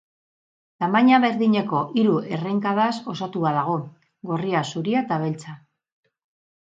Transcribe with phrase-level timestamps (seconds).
[0.83, 3.77] Tamaina berdineko hiru errenkadaz osatua dago:
[4.31, 5.59] gorria, zuria eta beltza.